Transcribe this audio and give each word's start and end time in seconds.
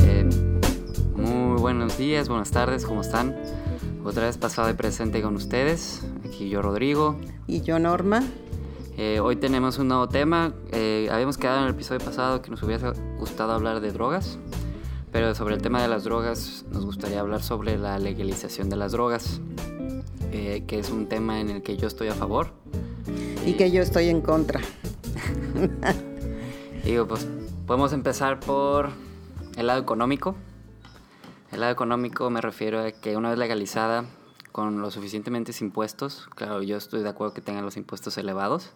Eh, 0.00 0.28
muy 1.14 1.60
buenos 1.60 1.98
días, 1.98 2.28
buenas 2.28 2.50
tardes, 2.50 2.84
¿cómo 2.86 3.02
están? 3.02 3.36
Otra 4.04 4.24
vez 4.24 4.38
pasado 4.38 4.70
y 4.70 4.74
presente 4.74 5.20
con 5.20 5.36
ustedes. 5.36 6.02
Aquí 6.24 6.48
yo, 6.48 6.62
Rodrigo. 6.62 7.16
Y 7.46 7.60
yo, 7.62 7.78
Norma. 7.78 8.22
Eh, 8.96 9.20
hoy 9.20 9.36
tenemos 9.36 9.78
un 9.78 9.88
nuevo 9.88 10.08
tema. 10.08 10.54
Eh, 10.72 11.08
habíamos 11.10 11.36
quedado 11.36 11.58
en 11.58 11.64
el 11.64 11.70
episodio 11.70 12.00
pasado 12.00 12.40
que 12.40 12.50
nos 12.50 12.62
hubiese 12.62 12.92
gustado 13.18 13.52
hablar 13.52 13.80
de 13.80 13.92
drogas, 13.92 14.38
pero 15.12 15.34
sobre 15.34 15.54
el 15.54 15.60
tema 15.60 15.82
de 15.82 15.88
las 15.88 16.04
drogas 16.04 16.64
nos 16.70 16.86
gustaría 16.86 17.20
hablar 17.20 17.42
sobre 17.42 17.76
la 17.76 17.98
legalización 17.98 18.70
de 18.70 18.76
las 18.76 18.92
drogas, 18.92 19.42
eh, 20.32 20.64
que 20.66 20.78
es 20.78 20.88
un 20.88 21.08
tema 21.08 21.40
en 21.40 21.50
el 21.50 21.62
que 21.62 21.76
yo 21.76 21.86
estoy 21.86 22.08
a 22.08 22.14
favor. 22.14 22.52
Y 23.44 23.52
que 23.52 23.70
yo 23.70 23.82
estoy 23.82 24.08
en 24.08 24.22
contra. 24.22 24.60
Digo, 26.84 27.06
pues 27.06 27.26
podemos 27.66 27.92
empezar 27.92 28.40
por 28.40 28.90
el 29.56 29.66
lado 29.66 29.80
económico. 29.80 30.36
El 31.52 31.60
lado 31.60 31.72
económico 31.72 32.28
me 32.30 32.40
refiero 32.40 32.80
a 32.80 32.92
que 32.92 33.16
una 33.16 33.30
vez 33.30 33.38
legalizada, 33.38 34.04
con 34.52 34.80
los 34.80 34.94
suficientemente 34.94 35.52
impuestos, 35.60 36.28
claro, 36.34 36.62
yo 36.62 36.76
estoy 36.76 37.02
de 37.02 37.08
acuerdo 37.10 37.34
que 37.34 37.42
tengan 37.42 37.64
los 37.64 37.76
impuestos 37.76 38.16
elevados, 38.16 38.72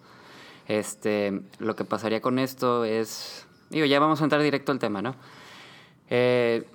este, 0.68 1.42
lo 1.58 1.74
que 1.74 1.84
pasaría 1.84 2.20
con 2.20 2.38
esto 2.38 2.84
es, 2.84 3.46
digo, 3.70 3.86
ya 3.86 3.98
vamos 3.98 4.20
a 4.20 4.24
entrar 4.24 4.42
directo 4.42 4.72
al 4.72 4.78
tema, 4.78 5.00
¿no? 5.00 5.14
Eh, 6.10 6.68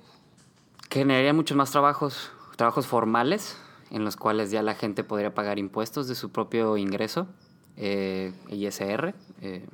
generaría 0.90 1.32
muchos 1.32 1.56
más 1.56 1.70
trabajos, 1.70 2.30
trabajos 2.56 2.86
formales, 2.86 3.56
en 3.90 4.04
los 4.04 4.16
cuales 4.16 4.50
ya 4.50 4.62
la 4.62 4.74
gente 4.74 5.04
podría 5.04 5.34
pagar 5.34 5.58
impuestos 5.58 6.08
de 6.08 6.14
su 6.14 6.30
propio 6.30 6.76
ingreso, 6.76 7.28
eh, 7.76 8.32
ISR, 8.50 9.14
eh, 9.42 9.64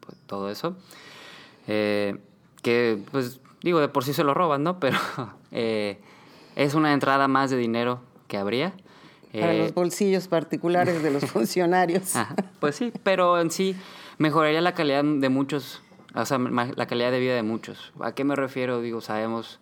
pues, 0.00 0.16
todo 0.26 0.50
eso. 0.50 0.76
Eh, 1.66 2.16
que, 2.62 2.98
pues, 3.10 3.40
digo, 3.62 3.80
de 3.80 3.88
por 3.88 4.04
sí 4.04 4.12
se 4.12 4.24
lo 4.24 4.34
roban, 4.34 4.62
¿no? 4.62 4.80
Pero 4.80 4.98
eh, 5.52 5.98
es 6.56 6.74
una 6.74 6.92
entrada 6.92 7.28
más 7.28 7.50
de 7.50 7.56
dinero 7.56 8.00
que 8.28 8.36
habría. 8.36 8.72
Para 9.32 9.52
los 9.52 9.74
bolsillos 9.74 10.28
particulares 10.28 11.02
de 11.02 11.10
los 11.10 11.24
funcionarios. 11.30 12.14
Ajá, 12.14 12.36
pues 12.60 12.76
sí, 12.76 12.92
pero 13.02 13.40
en 13.40 13.50
sí 13.50 13.74
mejoraría 14.16 14.60
la 14.60 14.74
calidad 14.74 15.02
de 15.02 15.28
muchos, 15.28 15.82
o 16.14 16.24
sea, 16.24 16.38
la 16.38 16.86
calidad 16.86 17.10
de 17.10 17.18
vida 17.18 17.34
de 17.34 17.42
muchos. 17.42 17.92
¿A 17.98 18.14
qué 18.14 18.22
me 18.22 18.36
refiero? 18.36 18.80
Digo, 18.80 19.00
sabemos 19.00 19.58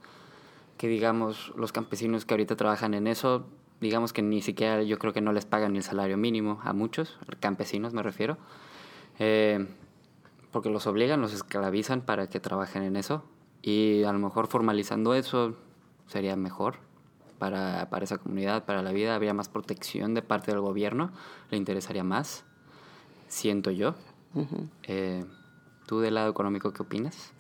que, 0.77 0.89
digamos, 0.89 1.55
los 1.57 1.73
campesinos 1.73 2.27
que 2.27 2.35
ahorita 2.35 2.55
trabajan 2.55 2.93
en 2.93 3.07
eso, 3.07 3.47
digamos 3.83 4.15
que 4.15 4.23
ni 4.23 4.41
siquiera 4.41 4.83
yo 4.83 4.99
creo 4.99 5.13
que 5.13 5.21
no 5.21 5.33
les 5.33 5.45
pagan 5.45 5.73
ni 5.73 5.79
el 5.79 5.85
salario 5.85 6.17
mínimo 6.17 6.61
a 6.65 6.73
muchos, 6.73 7.19
campesinos 7.41 7.93
me 7.93 8.03
refiero, 8.03 8.39
Eh, 9.19 9.67
porque 10.53 10.71
los 10.71 10.87
obligan, 10.87 11.21
los 11.21 11.35
esclavizan 11.35 12.01
para 12.01 12.29
que 12.29 12.41
trabajen 12.41 12.83
en 12.83 12.97
eso 12.97 13.23
y 13.61 14.05
a 14.05 14.13
lo 14.13 14.19
mejor 14.19 14.47
formalizando 14.47 15.15
eso 15.15 15.55
sería 16.07 16.35
mejor 16.37 16.77
para, 17.39 17.91
para 17.91 18.05
esa 18.05 18.19
comunidad, 18.19 18.65
para 18.65 18.83
la 18.83 18.93
vida, 18.93 19.15
habría 19.15 19.35
más 19.35 19.49
protección 19.49 20.15
de 20.15 20.23
parte 20.23 20.51
del 20.51 20.61
gobierno, 20.61 21.11
le 21.51 21.59
interesaría 21.59 22.05
más, 22.05 22.45
siento 23.29 23.71
yo. 23.71 23.95
Eh, 24.85 25.25
¿Tú 25.87 26.01
del 26.01 26.15
lado 26.15 26.31
económico 26.31 26.73
qué 26.73 26.83
opinas? 26.83 27.33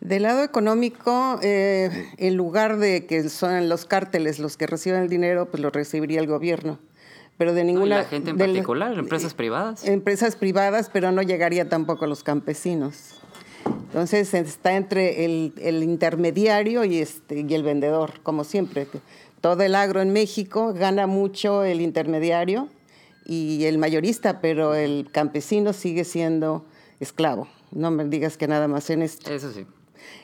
Del 0.00 0.22
lado 0.22 0.44
económico, 0.44 1.38
eh, 1.42 2.06
en 2.18 2.36
lugar 2.36 2.78
de 2.78 3.06
que 3.06 3.28
son 3.28 3.68
los 3.68 3.84
cárteles 3.84 4.38
los 4.38 4.56
que 4.56 4.66
reciben 4.66 5.02
el 5.02 5.08
dinero, 5.08 5.46
pues 5.50 5.60
lo 5.62 5.70
recibiría 5.70 6.20
el 6.20 6.26
gobierno. 6.26 6.78
Pero 7.36 7.52
de 7.54 7.64
No, 7.64 7.70
y 7.70 7.72
ninguna... 7.74 7.96
la 7.98 8.04
gente 8.04 8.30
en 8.30 8.36
del- 8.36 8.50
particular, 8.52 8.92
empresas 8.98 9.34
privadas. 9.34 9.84
Empresas 9.86 10.36
privadas, 10.36 10.90
pero 10.92 11.10
no 11.12 11.22
llegaría 11.22 11.68
tampoco 11.68 12.04
a 12.04 12.08
los 12.08 12.22
campesinos. 12.22 13.20
Entonces 13.88 14.34
está 14.34 14.76
entre 14.76 15.24
el, 15.24 15.52
el 15.60 15.82
intermediario 15.82 16.84
y, 16.84 16.98
este, 16.98 17.40
y 17.48 17.54
el 17.54 17.62
vendedor, 17.62 18.20
como 18.22 18.44
siempre. 18.44 18.86
Todo 19.40 19.62
el 19.62 19.74
agro 19.74 20.00
en 20.00 20.12
México 20.12 20.72
gana 20.74 21.06
mucho 21.06 21.64
el 21.64 21.80
intermediario 21.80 22.68
y 23.24 23.64
el 23.64 23.78
mayorista, 23.78 24.40
pero 24.40 24.74
el 24.74 25.08
campesino 25.12 25.72
sigue 25.72 26.04
siendo 26.04 26.64
esclavo. 27.00 27.46
No 27.72 27.90
me 27.90 28.04
digas 28.04 28.36
que 28.36 28.48
nada 28.48 28.68
más 28.68 28.90
en 28.90 29.02
esto. 29.02 29.30
Eso 29.30 29.52
sí. 29.52 29.66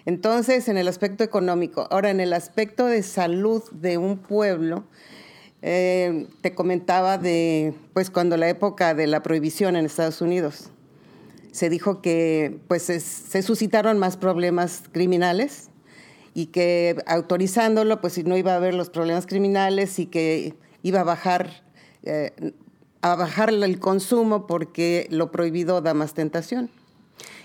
Entonces, 0.06 0.68
en 0.68 0.76
el 0.76 0.88
aspecto 0.88 1.24
económico. 1.24 1.86
Ahora, 1.90 2.10
en 2.10 2.20
el 2.20 2.32
aspecto 2.32 2.86
de 2.86 3.02
salud 3.02 3.62
de 3.72 3.98
un 3.98 4.18
pueblo, 4.18 4.84
eh, 5.62 6.26
te 6.42 6.54
comentaba 6.54 7.16
de, 7.18 7.74
pues, 7.94 8.10
cuando 8.10 8.36
la 8.36 8.48
época 8.48 8.94
de 8.94 9.06
la 9.06 9.22
prohibición 9.22 9.76
en 9.76 9.86
Estados 9.86 10.20
Unidos, 10.20 10.70
se 11.52 11.70
dijo 11.70 12.02
que, 12.02 12.58
pues, 12.68 12.90
es- 12.90 13.02
se 13.04 13.40
suscitaron 13.42 13.98
más 13.98 14.16
problemas 14.16 14.82
criminales 14.92 15.70
y 16.34 16.46
que 16.46 16.96
autorizándolo, 17.06 18.00
pues, 18.00 18.22
no 18.26 18.36
iba 18.36 18.52
a 18.52 18.56
haber 18.56 18.74
los 18.74 18.90
problemas 18.90 19.26
criminales 19.26 19.98
y 19.98 20.06
que 20.06 20.54
iba 20.82 21.00
a 21.00 21.04
bajar, 21.04 21.62
eh, 22.02 22.32
a 23.00 23.14
bajar 23.14 23.50
el 23.50 23.78
consumo 23.78 24.46
porque 24.46 25.06
lo 25.10 25.30
prohibido 25.30 25.80
da 25.80 25.94
más 25.94 26.12
tentación. 26.12 26.70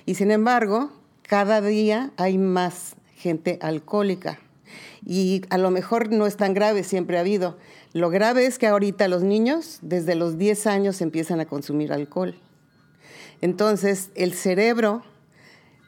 Y 0.06 0.16
sin 0.16 0.32
embargo, 0.32 0.92
cada 1.30 1.62
día 1.62 2.12
hay 2.18 2.40
más 2.40 2.96
gente 3.16 3.60
alcohólica. 3.62 4.40
Y 5.06 5.44
a 5.52 5.60
lo 5.60 5.70
mejor 5.70 6.12
no 6.12 6.26
es 6.26 6.38
tan 6.38 6.56
grave, 6.56 6.84
siempre 6.84 7.18
ha 7.18 7.20
habido. 7.20 7.56
Lo 7.94 8.10
grave 8.10 8.48
es 8.48 8.58
que 8.58 8.66
ahorita 8.66 9.08
los 9.08 9.22
niños 9.22 9.78
desde 9.84 10.16
los 10.16 10.40
10 10.40 10.66
años 10.66 11.02
empiezan 11.02 11.40
a 11.40 11.46
consumir 11.46 11.94
alcohol. 11.94 12.34
Entonces, 13.42 14.10
el 14.16 14.34
cerebro, 14.34 15.04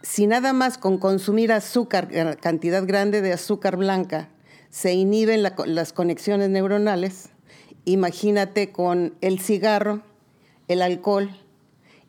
si 0.03 0.27
nada 0.27 0.53
más 0.53 0.77
con 0.77 0.99
consumir 0.99 1.51
azúcar, 1.51 2.09
cantidad 2.39 2.85
grande 2.85 3.21
de 3.21 3.33
azúcar 3.33 3.77
blanca, 3.77 4.29
se 4.69 4.93
inhiben 4.93 5.41
la 5.41 5.55
las 5.65 5.91
conexiones 5.91 6.49
neuronales, 6.49 7.29
imagínate 7.85 8.71
con 8.71 9.15
el 9.21 9.39
cigarro, 9.39 10.01
el 10.67 10.83
alcohol 10.83 11.35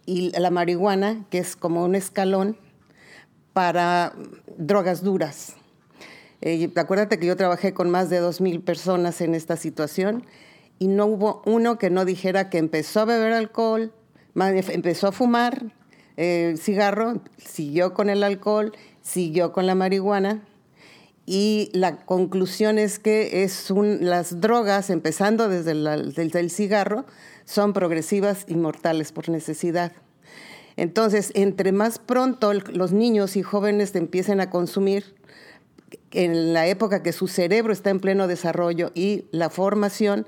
y 0.04 0.38
la 0.38 0.50
marihuana, 0.50 1.24
que 1.30 1.38
es 1.38 1.56
como 1.56 1.82
un 1.82 1.94
escalón 1.94 2.58
para 3.52 4.14
drogas 4.56 5.02
duras. 5.02 5.54
Eh, 6.40 6.70
acuérdate 6.76 7.18
que 7.18 7.26
yo 7.26 7.36
trabajé 7.36 7.72
con 7.72 7.90
más 7.90 8.10
de 8.10 8.20
2.000 8.20 8.64
personas 8.64 9.20
en 9.20 9.34
esta 9.34 9.56
situación 9.56 10.24
y 10.78 10.88
no 10.88 11.06
hubo 11.06 11.42
uno 11.46 11.78
que 11.78 11.90
no 11.90 12.04
dijera 12.04 12.50
que 12.50 12.58
empezó 12.58 13.00
a 13.00 13.04
beber 13.04 13.32
alcohol, 13.32 13.92
empezó 14.34 15.08
a 15.08 15.12
fumar 15.12 15.72
eh, 16.16 16.54
cigarro, 16.58 17.20
siguió 17.38 17.94
con 17.94 18.10
el 18.10 18.24
alcohol, 18.24 18.72
siguió 19.02 19.52
con 19.52 19.66
la 19.66 19.74
marihuana 19.74 20.42
y 21.24 21.70
la 21.72 22.04
conclusión 22.04 22.78
es 22.78 22.98
que 22.98 23.44
es 23.44 23.70
las 23.70 24.40
drogas, 24.40 24.90
empezando 24.90 25.48
desde 25.48 26.40
el 26.40 26.50
cigarro, 26.50 27.06
son 27.44 27.72
progresivas 27.72 28.44
y 28.48 28.56
mortales 28.56 29.12
por 29.12 29.28
necesidad. 29.28 29.92
Entonces, 30.76 31.32
entre 31.34 31.72
más 31.72 31.98
pronto 31.98 32.52
los 32.52 32.92
niños 32.92 33.36
y 33.36 33.42
jóvenes 33.42 33.94
empiecen 33.94 34.40
a 34.40 34.50
consumir, 34.50 35.14
en 36.10 36.52
la 36.52 36.66
época 36.66 37.02
que 37.02 37.12
su 37.12 37.28
cerebro 37.28 37.72
está 37.72 37.90
en 37.90 38.00
pleno 38.00 38.26
desarrollo 38.26 38.92
y 38.94 39.24
la 39.30 39.50
formación, 39.50 40.26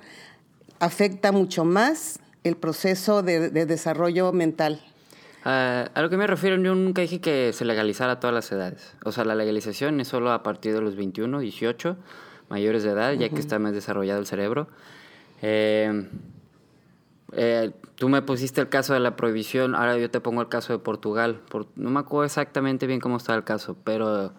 afecta 0.78 1.32
mucho 1.32 1.64
más 1.64 2.18
el 2.42 2.56
proceso 2.56 3.22
de, 3.22 3.50
de 3.50 3.66
desarrollo 3.66 4.32
mental. 4.32 4.82
Ah, 5.44 5.90
a 5.94 6.02
lo 6.02 6.08
que 6.08 6.16
me 6.16 6.26
refiero, 6.26 6.56
yo 6.56 6.74
nunca 6.74 7.02
dije 7.02 7.20
que 7.20 7.52
se 7.52 7.64
legalizara 7.66 8.12
a 8.12 8.20
todas 8.20 8.34
las 8.34 8.50
edades. 8.50 8.94
O 9.04 9.12
sea, 9.12 9.24
la 9.24 9.34
legalización 9.34 10.00
es 10.00 10.08
solo 10.08 10.32
a 10.32 10.42
partir 10.42 10.72
de 10.72 10.80
los 10.80 10.96
21, 10.96 11.38
18 11.38 11.96
mayores 12.48 12.82
de 12.82 12.90
edad, 12.90 13.12
ya 13.12 13.28
que 13.28 13.40
está 13.40 13.58
más 13.58 13.74
desarrollado 13.74 14.20
el 14.20 14.26
cerebro. 14.26 14.68
Eh, 15.42 16.08
eh, 17.36 17.72
tú 17.96 18.08
me 18.08 18.22
pusiste 18.22 18.60
el 18.60 18.68
caso 18.68 18.94
de 18.94 19.00
la 19.00 19.16
prohibición, 19.16 19.74
ahora 19.74 19.98
yo 19.98 20.10
te 20.10 20.20
pongo 20.20 20.40
el 20.42 20.48
caso 20.48 20.72
de 20.72 20.78
Portugal. 20.78 21.40
Por- 21.48 21.66
no 21.76 21.90
me 21.90 22.00
acuerdo 22.00 22.24
exactamente 22.26 22.86
bien 22.86 23.00
cómo 23.00 23.16
está 23.16 23.34
el 23.34 23.44
caso, 23.44 23.76
pero 23.84 24.32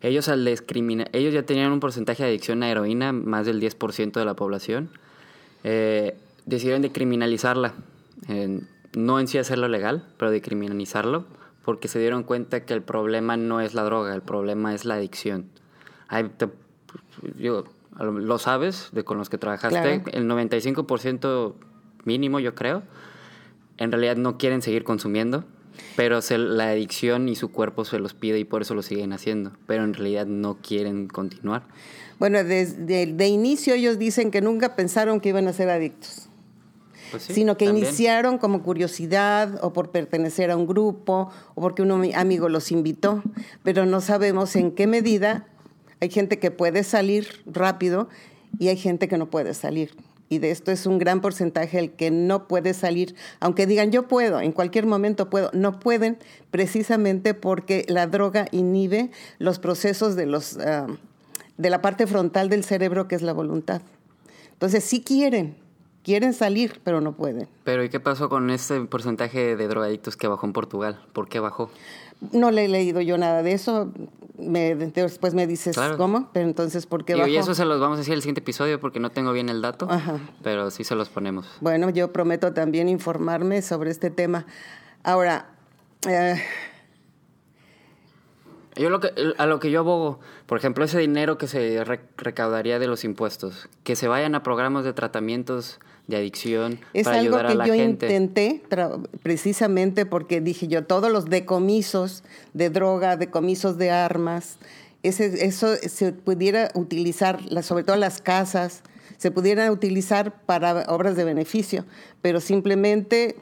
ellos 0.00 0.28
al 0.28 0.44
discriminar, 0.44 1.08
ellos 1.12 1.32
ya 1.34 1.44
tenían 1.44 1.72
un 1.72 1.80
porcentaje 1.80 2.22
de 2.22 2.28
adicción 2.30 2.62
a 2.62 2.70
heroína, 2.70 3.12
más 3.12 3.46
del 3.46 3.60
10% 3.60 4.12
de 4.20 4.24
la 4.26 4.34
población. 4.34 4.90
Eh, 5.64 6.16
decidieron 6.46 6.82
de 6.82 6.90
criminalizarla. 6.92 7.74
No 8.94 9.20
en 9.20 9.26
sí 9.28 9.38
hacerlo 9.38 9.68
legal, 9.68 10.04
pero 10.18 10.30
de 10.30 10.42
criminalizarlo, 10.42 11.24
porque 11.64 11.88
se 11.88 11.98
dieron 11.98 12.24
cuenta 12.24 12.64
que 12.64 12.74
el 12.74 12.82
problema 12.82 13.36
no 13.36 13.60
es 13.60 13.74
la 13.74 13.84
droga, 13.84 14.14
el 14.14 14.22
problema 14.22 14.74
es 14.74 14.84
la 14.84 14.94
adicción. 14.94 15.46
Ay, 16.08 16.30
te- 16.36 16.48
digo, 17.38 17.64
lo 17.98 18.38
sabes, 18.38 18.88
de 18.92 19.04
con 19.04 19.18
los 19.18 19.28
que 19.30 19.38
trabajaste, 19.38 20.02
Claro. 20.02 20.18
el 20.18 20.26
95% 20.26 21.54
mínimo, 22.04 22.40
yo 22.40 22.54
creo, 22.54 22.82
en 23.78 23.90
realidad 23.92 24.16
no 24.16 24.38
quieren 24.38 24.62
seguir 24.62 24.84
consumiendo, 24.84 25.44
pero 25.96 26.20
se- 26.22 26.38
la 26.38 26.68
adicción 26.70 27.28
y 27.28 27.34
su 27.36 27.50
cuerpo 27.50 27.84
se 27.84 27.98
los 27.98 28.14
pide 28.14 28.38
y 28.38 28.44
por 28.44 28.62
eso 28.62 28.74
lo 28.74 28.82
siguen 28.82 29.12
haciendo, 29.12 29.52
pero 29.66 29.84
en 29.84 29.94
realidad 29.94 30.26
no 30.26 30.58
quieren 30.62 31.08
continuar. 31.08 31.62
Bueno, 32.18 32.44
desde 32.44 33.06
de 33.06 33.28
inicio 33.28 33.74
ellos 33.74 33.98
dicen 33.98 34.30
que 34.30 34.40
nunca 34.40 34.76
pensaron 34.76 35.20
que 35.20 35.30
iban 35.30 35.48
a 35.48 35.52
ser 35.52 35.68
adictos. 35.70 36.28
Pues 37.10 37.24
sí, 37.24 37.34
sino 37.34 37.56
que 37.58 37.66
también. 37.66 37.86
iniciaron 37.86 38.38
como 38.38 38.62
curiosidad 38.62 39.58
o 39.62 39.72
por 39.74 39.90
pertenecer 39.90 40.50
a 40.50 40.56
un 40.56 40.66
grupo 40.66 41.30
o 41.54 41.60
porque 41.60 41.82
un 41.82 41.90
ami- 41.90 42.14
amigo 42.14 42.48
los 42.48 42.70
invitó, 42.72 43.22
pero 43.62 43.84
no 43.84 44.00
sabemos 44.00 44.56
en 44.56 44.70
qué 44.70 44.86
medida 44.86 45.46
hay 46.00 46.08
gente 46.10 46.38
que 46.38 46.50
puede 46.50 46.84
salir 46.84 47.42
rápido 47.44 48.08
y 48.58 48.68
hay 48.68 48.76
gente 48.78 49.08
que 49.08 49.18
no 49.18 49.28
puede 49.28 49.52
salir. 49.52 49.90
Y 50.32 50.38
de 50.38 50.50
esto 50.50 50.70
es 50.70 50.86
un 50.86 50.98
gran 50.98 51.20
porcentaje 51.20 51.78
el 51.78 51.90
que 51.92 52.10
no 52.10 52.48
puede 52.48 52.72
salir, 52.72 53.14
aunque 53.38 53.66
digan 53.66 53.92
yo 53.92 54.08
puedo, 54.08 54.40
en 54.40 54.52
cualquier 54.52 54.86
momento 54.86 55.28
puedo, 55.28 55.50
no 55.52 55.78
pueden 55.78 56.16
precisamente 56.50 57.34
porque 57.34 57.84
la 57.86 58.06
droga 58.06 58.46
inhibe 58.50 59.10
los 59.38 59.58
procesos 59.58 60.16
de, 60.16 60.24
los, 60.24 60.56
ah, 60.56 60.86
de 61.58 61.68
la 61.68 61.82
parte 61.82 62.06
frontal 62.06 62.48
del 62.48 62.64
cerebro 62.64 63.08
que 63.08 63.14
es 63.14 63.20
la 63.20 63.34
voluntad. 63.34 63.82
Entonces 64.54 64.82
sí 64.84 65.02
quieren, 65.02 65.54
quieren 66.02 66.32
salir, 66.32 66.80
pero 66.82 67.02
no 67.02 67.12
pueden. 67.12 67.46
Pero 67.64 67.84
¿y 67.84 67.90
qué 67.90 68.00
pasó 68.00 68.30
con 68.30 68.48
ese 68.48 68.80
porcentaje 68.86 69.54
de 69.54 69.68
drogadictos 69.68 70.16
que 70.16 70.28
bajó 70.28 70.46
en 70.46 70.54
Portugal? 70.54 70.98
¿Por 71.12 71.28
qué 71.28 71.40
bajó? 71.40 71.70
No 72.30 72.50
le 72.50 72.66
he 72.66 72.68
leído 72.68 73.00
yo 73.00 73.18
nada 73.18 73.42
de 73.42 73.52
eso. 73.52 73.92
Me, 74.38 74.74
después 74.74 75.34
me 75.34 75.46
dices 75.46 75.74
Claro. 75.76 75.96
cómo, 75.96 76.30
pero 76.32 76.46
entonces 76.46 76.86
¿por 76.86 77.04
qué 77.04 77.14
bajó? 77.14 77.28
y 77.28 77.36
eso 77.36 77.54
se 77.54 77.64
los 77.64 77.80
vamos 77.80 77.96
a 77.96 77.98
decir 77.98 78.14
el 78.14 78.22
siguiente 78.22 78.40
episodio 78.40 78.80
porque 78.80 78.98
no 78.98 79.10
tengo 79.10 79.32
bien 79.32 79.48
el 79.48 79.62
dato, 79.62 79.86
Ajá. 79.88 80.18
pero 80.42 80.70
sí 80.72 80.82
se 80.82 80.94
los 80.96 81.08
ponemos. 81.10 81.46
Bueno, 81.60 81.90
yo 81.90 82.12
prometo 82.12 82.52
también 82.52 82.88
informarme 82.88 83.62
sobre 83.62 83.90
este 83.92 84.10
tema. 84.10 84.46
Ahora, 85.04 85.50
eh, 86.08 86.42
Yo 88.76 88.88
lo 88.88 89.00
que, 89.00 89.12
a 89.36 89.46
lo 89.46 89.60
que 89.60 89.70
yo 89.70 89.80
abogo, 89.80 90.18
por 90.46 90.56
ejemplo, 90.58 90.84
ese 90.84 90.98
dinero 90.98 91.36
que 91.36 91.46
se 91.46 91.84
re- 91.84 92.00
recaudaría 92.16 92.78
de 92.78 92.86
los 92.86 93.04
impuestos, 93.04 93.68
que 93.84 93.96
se 93.96 94.08
vayan 94.08 94.34
a 94.34 94.42
programas 94.42 94.84
de 94.84 94.92
tratamientos 94.94 95.78
de 96.06 96.16
adicción 96.16 96.80
es 96.94 97.04
para 97.04 97.18
algo 97.20 97.36
ayudar 97.36 97.46
a 97.46 97.48
que 97.50 97.54
la 97.56 97.66
yo 97.66 97.74
gente. 97.74 98.06
intenté 98.06 98.62
tra- 98.70 98.98
precisamente 99.22 100.06
porque 100.06 100.40
dije 100.40 100.68
yo, 100.68 100.84
todos 100.84 101.12
los 101.12 101.26
decomisos 101.26 102.24
de 102.54 102.70
droga, 102.70 103.16
decomisos 103.16 103.76
de 103.76 103.90
armas, 103.90 104.56
ese, 105.02 105.44
eso 105.46 105.76
se 105.76 106.12
pudiera 106.12 106.70
utilizar, 106.74 107.40
sobre 107.62 107.84
todo 107.84 107.96
las 107.96 108.22
casas, 108.22 108.82
se 109.18 109.30
pudieran 109.30 109.70
utilizar 109.70 110.40
para 110.46 110.84
obras 110.88 111.14
de 111.14 111.24
beneficio, 111.24 111.84
pero 112.22 112.40
simplemente 112.40 113.36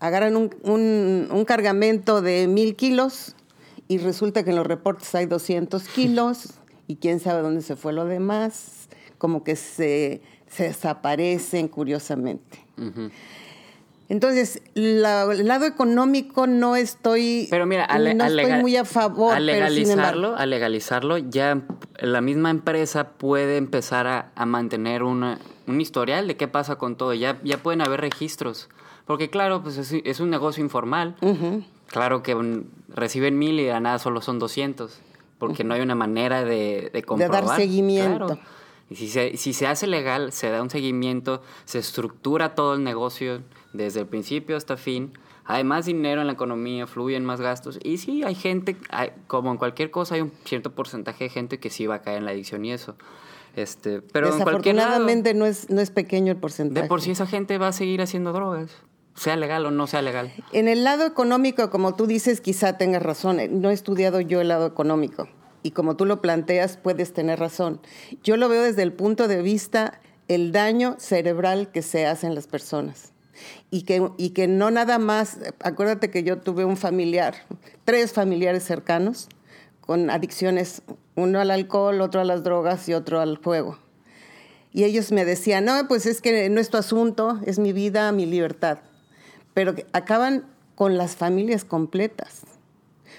agarran 0.00 0.36
un, 0.36 0.54
un- 0.62 1.28
un 1.30 1.44
cargamento 1.44 2.22
de 2.22 2.46
mil 2.46 2.76
kilos 2.76 3.34
y 3.92 3.98
resulta 3.98 4.42
que 4.44 4.50
en 4.50 4.56
los 4.56 4.66
reportes 4.66 5.14
hay 5.14 5.26
200 5.26 5.82
kilos 5.88 6.54
y 6.86 6.96
quién 6.96 7.20
sabe 7.20 7.42
dónde 7.42 7.62
se 7.62 7.76
fue 7.76 7.92
lo 7.92 8.04
demás, 8.04 8.88
como 9.18 9.44
que 9.44 9.56
se, 9.56 10.22
se 10.48 10.64
desaparecen 10.64 11.68
curiosamente. 11.68 12.64
Ujú. 12.78 13.10
Entonces, 14.08 14.60
la- 14.74 15.22
el 15.32 15.46
lado 15.46 15.64
económico 15.64 16.46
no 16.46 16.76
estoy, 16.76 17.46
Pero 17.50 17.64
mira, 17.66 17.86
no 17.86 18.24
estoy 18.26 18.52
muy 18.60 18.76
a 18.76 18.84
favor. 18.84 19.34
pero 19.36 19.68
sin 19.70 19.90
embargo- 19.90 20.18
legalizarlo, 20.32 20.36
al 20.36 20.50
legalizarlo, 20.50 21.18
ya 21.18 21.62
la 21.98 22.20
misma 22.20 22.50
empresa 22.50 23.10
puede 23.10 23.56
empezar 23.56 24.06
a, 24.06 24.32
a 24.34 24.44
mantener 24.44 25.02
una, 25.02 25.38
un 25.66 25.80
historial 25.80 26.26
de 26.28 26.36
qué 26.36 26.46
pasa 26.46 26.76
con 26.76 26.96
todo. 26.96 27.14
Ya, 27.14 27.40
ya 27.42 27.58
pueden 27.62 27.80
haber 27.80 28.00
registros. 28.02 28.68
Porque 29.06 29.30
claro, 29.30 29.62
pues 29.62 29.78
es, 29.78 29.92
es 30.04 30.20
un 30.20 30.28
negocio 30.30 30.62
informal. 30.62 31.16
Ujú. 31.22 31.62
Claro 31.92 32.22
que 32.22 32.62
reciben 32.88 33.38
mil 33.38 33.60
y 33.60 33.64
de 33.64 33.78
nada 33.80 33.98
solo 34.00 34.20
son 34.20 34.38
200. 34.40 34.98
Porque 35.38 35.62
no 35.64 35.74
hay 35.74 35.80
una 35.80 35.94
manera 35.94 36.44
de, 36.44 36.90
de 36.92 37.02
comprobar. 37.02 37.56
seguimiento. 37.56 38.26
Claro. 38.26 38.40
Y 38.90 38.96
si 38.96 39.08
se, 39.08 39.36
si 39.36 39.52
se 39.52 39.66
hace 39.66 39.86
legal, 39.86 40.32
se 40.32 40.50
da 40.50 40.62
un 40.62 40.70
seguimiento, 40.70 41.42
se 41.64 41.78
estructura 41.78 42.54
todo 42.54 42.74
el 42.74 42.84
negocio 42.84 43.40
desde 43.72 44.00
el 44.00 44.06
principio 44.06 44.56
hasta 44.56 44.76
fin. 44.76 45.12
Hay 45.44 45.64
más 45.64 45.86
dinero 45.86 46.20
en 46.20 46.28
la 46.28 46.34
economía, 46.34 46.86
fluyen 46.86 47.24
más 47.24 47.40
gastos. 47.40 47.78
Y 47.82 47.98
sí, 47.98 48.22
hay 48.22 48.34
gente, 48.36 48.76
hay- 48.90 49.10
como 49.26 49.50
en 49.50 49.56
cualquier 49.56 49.90
cosa, 49.90 50.14
hay 50.14 50.20
un 50.20 50.32
cierto 50.44 50.70
porcentaje 50.72 51.24
de 51.24 51.30
gente 51.30 51.58
que 51.58 51.70
sí 51.70 51.86
va 51.86 51.96
a 51.96 52.02
caer 52.02 52.18
en 52.18 52.24
la 52.26 52.30
adicción 52.30 52.64
y 52.64 52.72
eso. 52.72 52.94
Este, 53.56 54.00
pero 54.00 54.28
en 54.34 54.40
cualquier 54.42 54.76
lado, 54.76 54.88
Desafortunadamente 54.90 55.34
no 55.34 55.44
es, 55.46 55.68
no 55.70 55.80
es 55.80 55.90
pequeño 55.90 56.30
el 56.32 56.38
porcentaje. 56.38 56.82
de 56.82 56.88
por 56.88 57.00
sí 57.02 57.10
esa 57.10 57.26
gente 57.26 57.58
va 57.58 57.68
a 57.68 57.72
seguir 57.72 58.00
haciendo 58.00 58.32
drogas, 58.32 58.70
sea 59.14 59.36
legal 59.36 59.66
o 59.66 59.70
no 59.70 59.86
sea 59.86 60.02
legal. 60.02 60.32
En 60.52 60.68
el 60.68 60.84
lado 60.84 61.06
económico, 61.06 61.70
como 61.70 61.94
tú 61.94 62.06
dices, 62.06 62.40
quizá 62.40 62.78
tengas 62.78 63.02
razón. 63.02 63.38
No 63.60 63.70
he 63.70 63.74
estudiado 63.74 64.20
yo 64.20 64.40
el 64.40 64.48
lado 64.48 64.66
económico. 64.66 65.28
Y 65.62 65.72
como 65.72 65.96
tú 65.96 66.06
lo 66.06 66.20
planteas, 66.20 66.76
puedes 66.76 67.12
tener 67.12 67.38
razón. 67.38 67.80
Yo 68.22 68.36
lo 68.36 68.48
veo 68.48 68.62
desde 68.62 68.82
el 68.82 68.92
punto 68.92 69.28
de 69.28 69.42
vista 69.42 70.00
el 70.28 70.52
daño 70.52 70.96
cerebral 70.98 71.70
que 71.70 71.82
se 71.82 72.06
hace 72.06 72.26
en 72.26 72.34
las 72.34 72.46
personas. 72.46 73.12
Y 73.70 73.82
que, 73.82 74.10
y 74.18 74.30
que 74.30 74.46
no 74.46 74.70
nada 74.70 74.98
más, 74.98 75.38
acuérdate 75.60 76.10
que 76.10 76.22
yo 76.22 76.38
tuve 76.38 76.64
un 76.64 76.76
familiar, 76.76 77.34
tres 77.84 78.12
familiares 78.12 78.64
cercanos 78.64 79.28
con 79.80 80.10
adicciones, 80.10 80.82
uno 81.16 81.40
al 81.40 81.50
alcohol, 81.50 82.00
otro 82.00 82.20
a 82.20 82.24
las 82.24 82.44
drogas 82.44 82.88
y 82.88 82.94
otro 82.94 83.20
al 83.20 83.36
juego. 83.38 83.78
Y 84.72 84.84
ellos 84.84 85.12
me 85.12 85.24
decían, 85.24 85.64
no, 85.64 85.86
pues 85.88 86.06
es 86.06 86.20
que 86.20 86.48
no 86.48 86.60
es 86.60 86.70
tu 86.70 86.78
asunto, 86.78 87.40
es 87.44 87.58
mi 87.58 87.72
vida, 87.72 88.10
mi 88.12 88.26
libertad. 88.26 88.78
Pero 89.54 89.74
que 89.74 89.86
acaban 89.92 90.46
con 90.74 90.96
las 90.96 91.16
familias 91.16 91.64
completas. 91.64 92.42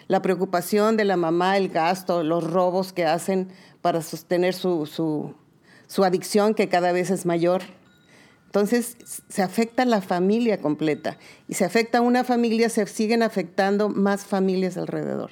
La 0.08 0.22
preocupación 0.22 0.98
de 0.98 1.06
la 1.06 1.18
mamá, 1.18 1.58
el 1.58 1.70
gasto, 1.70 2.24
los 2.24 2.44
robos 2.50 2.92
que 2.94 3.06
hacen 3.06 3.50
para 3.82 4.02
sostener 4.02 4.54
su, 4.54 4.86
su, 4.86 5.34
su 5.88 6.04
adicción 6.04 6.54
que 6.56 6.68
cada 6.70 6.92
vez 6.92 7.10
es 7.10 7.26
mayor. 7.26 7.62
Entonces 8.48 8.98
se 9.30 9.42
afecta 9.42 9.86
la 9.86 10.02
familia 10.02 10.60
completa 10.62 11.18
y 11.48 11.56
se 11.56 11.66
afecta 11.66 12.02
una 12.02 12.24
familia, 12.24 12.70
se 12.70 12.86
siguen 12.86 13.24
afectando 13.24 13.90
más 13.90 14.26
familias 14.26 14.78
alrededor. 14.78 15.32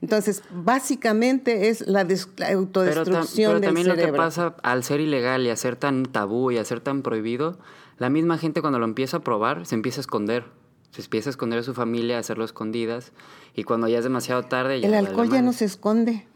Entonces, 0.00 0.42
básicamente 0.52 1.68
es 1.68 1.80
la, 1.88 2.04
la 2.04 2.06
Pero, 2.06 2.20
tam- 2.36 2.52
autodestrucción 2.54 3.48
pero 3.50 3.60
del 3.60 3.68
también 3.68 3.88
lo 3.88 3.94
cerebro. 3.96 4.12
que 4.12 4.16
pasa 4.16 4.54
al 4.62 4.84
ser 4.84 5.00
ilegal 5.00 5.44
y 5.44 5.50
a 5.50 5.56
ser 5.56 5.74
tan 5.74 6.04
tabú 6.04 6.52
y 6.52 6.58
a 6.58 6.64
ser 6.64 6.78
tan 6.80 7.02
prohibido, 7.02 7.58
la 7.98 8.10
misma 8.10 8.38
gente 8.38 8.60
cuando 8.60 8.78
lo 8.78 8.84
empieza 8.84 9.18
a 9.18 9.20
probar 9.20 9.66
se 9.66 9.74
empieza 9.74 10.00
a 10.00 10.02
esconder. 10.02 10.44
Se 10.92 11.02
empieza 11.02 11.28
a 11.28 11.32
esconder 11.32 11.58
a 11.58 11.62
su 11.62 11.74
familia, 11.74 12.16
a 12.16 12.20
hacerlo 12.20 12.44
escondidas. 12.44 13.12
Y 13.54 13.64
cuando 13.64 13.88
ya 13.88 13.98
es 13.98 14.04
demasiado 14.04 14.44
tarde... 14.44 14.80
Ya 14.80 14.88
El 14.88 14.94
alcohol 14.94 15.30
ya 15.30 15.42
no 15.42 15.52
se 15.52 15.64
esconde. 15.64 16.26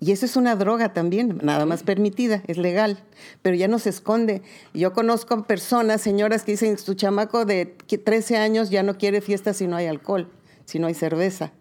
Y 0.00 0.12
eso 0.12 0.26
es 0.26 0.36
una 0.36 0.54
droga 0.54 0.92
también, 0.92 1.38
nada 1.42 1.64
más 1.64 1.82
permitida, 1.82 2.42
es 2.46 2.58
legal, 2.58 3.02
pero 3.40 3.56
ya 3.56 3.68
no 3.68 3.78
se 3.78 3.88
esconde. 3.88 4.42
Yo 4.74 4.92
conozco 4.92 5.44
personas, 5.44 6.02
señoras 6.02 6.42
que 6.42 6.52
dicen, 6.52 6.76
su 6.76 6.94
chamaco 6.94 7.46
de 7.46 7.64
13 7.64 8.36
años 8.36 8.70
ya 8.70 8.82
no 8.82 8.98
quiere 8.98 9.22
fiesta 9.22 9.54
si 9.54 9.66
no 9.66 9.76
hay 9.76 9.86
alcohol, 9.86 10.28
si 10.66 10.78
no 10.78 10.88
hay 10.88 10.94
cerveza. 10.94 11.52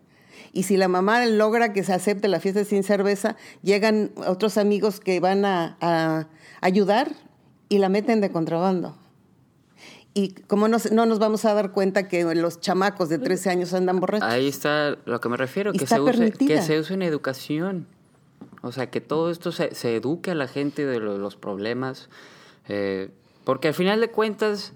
Y 0.51 0.63
si 0.63 0.77
la 0.77 0.87
mamá 0.87 1.25
logra 1.25 1.73
que 1.73 1.83
se 1.83 1.93
acepte 1.93 2.27
la 2.27 2.39
fiesta 2.39 2.65
sin 2.65 2.83
cerveza, 2.83 3.37
llegan 3.61 4.11
otros 4.27 4.57
amigos 4.57 4.99
que 4.99 5.19
van 5.19 5.45
a, 5.45 5.77
a 5.79 6.27
ayudar 6.59 7.15
y 7.73 7.79
la 7.79 7.89
meten 7.89 8.21
de 8.21 8.31
contrabando. 8.31 8.95
Y 10.13 10.33
como 10.47 10.67
no, 10.67 10.77
no 10.91 11.05
nos 11.07 11.17
vamos 11.17 11.43
a 11.45 11.53
dar 11.55 11.71
cuenta 11.71 12.07
que 12.07 12.23
los 12.35 12.59
chamacos 12.59 13.09
de 13.09 13.17
13 13.17 13.49
años 13.49 13.73
andan 13.73 13.99
borrachos. 13.99 14.29
Ahí 14.29 14.47
está 14.47 14.95
lo 15.05 15.19
que 15.19 15.27
me 15.29 15.37
refiero, 15.37 15.71
que 15.73 15.87
se, 15.87 15.99
use, 15.99 16.31
que 16.33 16.61
se 16.61 16.79
use 16.79 16.93
en 16.93 17.01
educación. 17.01 17.87
O 18.61 18.71
sea, 18.71 18.91
que 18.91 19.01
todo 19.01 19.31
esto 19.31 19.51
se, 19.51 19.73
se 19.73 19.95
eduque 19.95 20.29
a 20.31 20.35
la 20.35 20.47
gente 20.47 20.85
de 20.85 20.99
lo- 20.99 21.17
los 21.17 21.35
problemas. 21.35 22.09
eh, 22.67 23.09
porque 23.43 23.67
al 23.69 23.73
final 23.73 23.99
de 23.99 24.09
cuentas, 24.09 24.73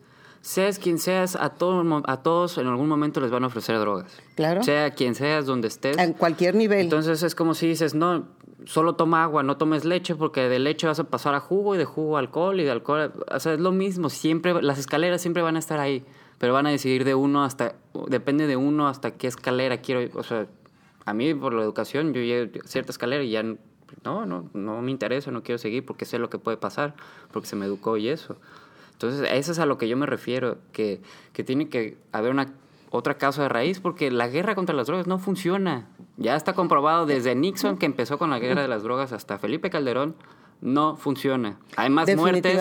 seas 0.48 0.80
quien 0.80 0.98
seas, 0.98 1.36
a, 1.36 1.50
todo, 1.50 2.01
a 2.06 2.24
todos 2.24 2.58
en 2.58 2.68
algún 2.68 2.88
momento 2.88 3.20
les 3.20 3.32
van 3.32 3.44
a 3.44 3.48
ofrecer 3.48 3.77
drogas. 3.80 4.18
Claro. 4.36 4.63
Sea 4.63 4.92
quien 4.92 5.13
seas, 5.13 5.46
donde 5.46 5.68
estés. 5.68 5.98
En 5.98 6.13
cualquier 6.13 6.56
nivel. 6.56 6.80
Entonces 6.80 7.22
es 7.22 7.36
como 7.36 7.54
si 7.54 7.68
dices, 7.68 7.94
no, 7.96 8.30
solo 8.63 8.96
toma 8.96 9.24
agua, 9.24 9.44
no 9.44 9.58
tomes 9.58 9.84
leche, 9.84 10.16
porque 10.16 10.48
de 10.48 10.60
leche 10.60 10.88
vas 10.88 11.00
a 11.00 11.04
pasar 11.04 11.36
a 11.36 11.42
jugo 11.42 11.75
y 11.75 11.77
de 11.77 11.84
jugo 11.84 12.16
a 12.16 12.22
alcohol 12.22 12.62
y 12.62 12.63
de 12.63 12.72
alcohol. 12.72 13.12
O 13.30 13.39
sea, 13.42 13.56
es 13.56 13.60
lo 13.60 13.74
mismo, 13.74 14.10
siempre, 14.10 14.62
las 14.62 14.80
escaleras 14.80 15.22
siempre 15.22 15.44
van 15.44 15.58
a 15.58 15.60
estar 15.60 15.82
ahí, 15.82 16.06
pero 16.38 16.54
van 16.54 16.66
a 16.66 16.70
decidir 16.70 17.04
de 17.04 17.13
uno 17.13 17.44
hasta, 17.44 17.75
depende 18.08 18.48
de 18.48 18.56
uno 18.56 18.88
hasta 18.88 19.12
qué 19.12 19.27
escalera 19.27 19.80
quiero. 19.82 20.18
O 20.18 20.24
sea, 20.24 20.48
a 21.04 21.13
mí 21.13 21.34
por 21.34 21.54
la 21.54 21.62
educación, 21.62 22.13
yo 22.13 22.22
llego 22.22 22.58
a 22.63 22.68
cierta 22.70 22.94
escalera 22.94 23.22
y 23.22 23.32
ya 23.32 23.44
no, 23.44 24.25
no, 24.25 24.50
no 24.54 24.82
me 24.82 24.92
interesa, 24.92 25.30
no 25.30 25.44
quiero 25.44 25.60
seguir 25.60 25.86
porque 25.86 26.06
sé 26.06 26.20
lo 26.20 26.30
que 26.30 26.38
puede 26.38 26.56
pasar, 26.56 26.96
porque 27.34 27.50
se 27.50 27.58
me 27.58 27.66
educó 27.66 27.98
y 27.98 28.08
eso. 28.08 28.38
Entonces, 28.98 29.30
eso 29.32 29.51
es 29.51 29.60
a 29.60 29.68
lo 29.68 29.77
que 29.77 29.88
yo 29.88 29.96
me 29.96 30.08
refiero, 30.08 30.58
que, 30.72 31.01
que 31.32 31.44
tiene 31.44 31.70
que 31.70 31.98
haber 32.12 32.32
una 32.32 32.51
otra 32.89 33.20
causa 33.20 33.44
de 33.44 33.50
raíz, 33.50 33.80
porque 33.80 34.10
la 34.10 34.27
guerra 34.27 34.56
contra 34.56 34.75
las 34.75 34.88
drogas 34.88 35.06
no 35.06 35.20
funciona. 35.20 35.88
Ya 36.18 36.36
está 36.36 36.54
comprobado 36.54 37.06
desde 37.06 37.36
Nixon, 37.36 37.77
que 37.77 37.86
empezó 37.86 38.18
con 38.18 38.32
la 38.32 38.39
guerra 38.39 38.63
de 38.63 38.68
las 38.68 38.82
drogas, 38.82 39.12
hasta 39.12 39.38
Felipe 39.38 39.70
Calderón, 39.70 40.16
no 40.62 40.96
funciona. 40.96 41.60
Hay 41.75 41.92
más 41.92 42.13
muertes, 42.16 42.60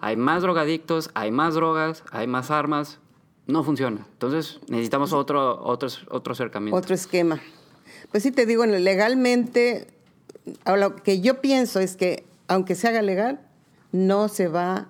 hay 0.00 0.16
más 0.16 0.40
drogadictos, 0.40 1.10
hay 1.12 1.30
más 1.30 1.52
drogas, 1.52 2.02
hay 2.10 2.26
más 2.28 2.50
armas, 2.50 2.98
no 3.46 3.62
funciona. 3.62 4.06
Entonces, 4.12 4.60
necesitamos 4.68 5.12
otro, 5.12 5.62
otro, 5.62 5.88
otro 6.08 6.32
acercamiento. 6.32 6.78
Otro 6.78 6.94
esquema. 6.94 7.40
Pues 8.10 8.22
sí, 8.22 8.30
te 8.30 8.46
digo, 8.46 8.64
legalmente, 8.64 9.88
lo 10.64 10.96
que 10.96 11.20
yo 11.20 11.42
pienso 11.42 11.78
es 11.78 11.96
que, 11.96 12.24
aunque 12.48 12.74
se 12.74 12.88
haga 12.88 13.02
legal, 13.02 13.40
no 13.92 14.28
se 14.28 14.48
va 14.48 14.88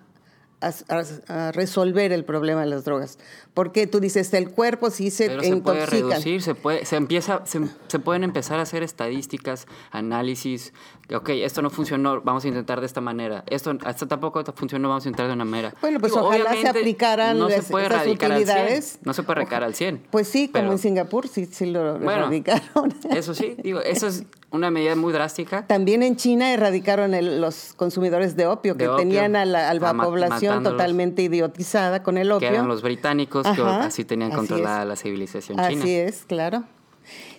a, 0.68 1.52
resolver 1.52 2.12
el 2.12 2.24
problema 2.24 2.62
de 2.62 2.66
las 2.66 2.84
drogas. 2.84 3.18
Porque 3.54 3.86
tú 3.86 4.00
dices, 4.00 4.32
el 4.34 4.50
cuerpo 4.50 4.90
sí 4.90 5.10
se 5.10 5.28
Pero 5.28 5.42
se 5.42 5.56
puede 5.56 5.86
reducir, 5.86 6.42
se, 6.42 6.54
puede, 6.54 6.84
se, 6.84 6.96
empieza, 6.96 7.42
se, 7.44 7.98
pueden 7.98 8.24
empezar 8.24 8.58
a 8.58 8.62
hacer 8.62 8.82
estadísticas, 8.82 9.66
análisis. 9.90 10.72
Ok, 11.14 11.30
esto 11.30 11.62
no 11.62 11.70
funcionó, 11.70 12.20
vamos 12.22 12.44
a 12.44 12.48
intentar 12.48 12.80
de 12.80 12.86
esta 12.86 13.00
manera. 13.00 13.44
Esto, 13.46 13.76
esto 13.86 14.08
tampoco 14.08 14.42
funcionó, 14.54 14.88
vamos 14.88 15.04
a 15.06 15.08
intentar 15.08 15.28
de 15.28 15.34
una 15.34 15.44
manera. 15.44 15.74
Bueno, 15.80 16.00
pues 16.00 16.12
ojalá 16.12 16.52
se 16.54 16.68
aplicaran 16.68 17.38
no 17.38 17.50
se 17.50 17.62
puede 17.62 17.86
erradicar 17.86 18.32
al 18.32 18.44
100. 18.44 18.84
No 19.04 19.12
se 19.12 19.22
puede 19.22 19.40
erradicar 19.40 19.64
al 19.64 19.74
100. 19.74 20.06
Pues 20.10 20.28
sí, 20.28 20.48
como 20.48 20.72
en 20.72 20.78
Singapur 20.78 21.28
sí, 21.28 21.46
sí 21.46 21.66
lo 21.66 21.98
bueno, 21.98 22.12
erradicaron. 22.12 22.94
Eso 23.10 23.34
sí, 23.34 23.56
digo, 23.62 23.80
eso 23.80 24.06
es 24.06 24.24
una 24.54 24.70
medida 24.70 24.94
muy 24.94 25.12
drástica. 25.12 25.66
También 25.66 26.02
en 26.02 26.16
China 26.16 26.52
erradicaron 26.52 27.12
los 27.40 27.74
consumidores 27.74 28.36
de 28.36 28.46
opio, 28.46 28.76
que 28.76 28.88
tenían 28.96 29.36
a 29.36 29.44
la, 29.44 29.94
población 29.96 30.62
totalmente 30.62 31.22
idiotizada 31.22 32.02
con 32.02 32.16
el 32.16 32.30
opio. 32.30 32.48
Que 32.48 32.54
eran 32.54 32.68
los 32.68 32.82
británicos 32.82 33.46
que 33.46 33.62
así 33.62 34.04
tenían 34.04 34.30
controlada 34.30 34.84
la 34.84 34.96
civilización 34.96 35.58
china. 35.58 35.82
Así 35.82 35.94
es, 35.94 36.24
claro. 36.24 36.64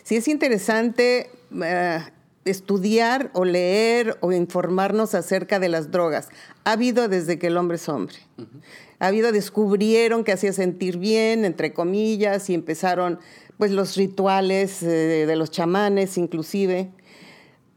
Sí 0.04 0.18
es 0.18 0.28
interesante 0.28 1.32
eh, 1.64 2.00
estudiar 2.44 3.32
o 3.34 3.46
leer 3.46 4.18
o 4.22 4.32
informarnos 4.32 5.16
acerca 5.16 5.60
de 5.60 5.70
las 5.70 5.92
drogas. 5.92 6.30
Ha 6.64 6.74
habido 6.74 7.08
desde 7.08 7.40
que 7.40 7.48
el 7.48 7.58
hombre 7.58 7.78
es 7.78 7.90
hombre. 7.90 8.18
Ha 9.00 9.08
habido, 9.08 9.32
descubrieron 9.32 10.24
que 10.24 10.32
hacía 10.32 10.54
sentir 10.54 10.98
bien, 10.98 11.46
entre 11.46 11.74
comillas, 11.74 12.50
y 12.50 12.54
empezaron 12.54 13.20
pues 13.58 13.72
los 13.72 13.96
rituales 13.96 14.84
eh, 14.84 15.26
de 15.26 15.36
los 15.38 15.50
chamanes 15.50 16.18
inclusive 16.18 16.92